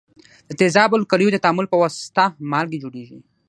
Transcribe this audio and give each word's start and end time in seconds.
د 0.47 0.51
تیزابو 0.59 0.93
او 0.95 0.99
القلیو 1.01 1.33
د 1.33 1.37
تعامل 1.43 1.65
په 1.69 1.77
واسطه 1.81 2.25
مالګې 2.51 2.81
جوړیږي. 2.83 3.19